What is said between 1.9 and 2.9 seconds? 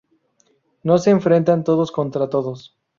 contra todos.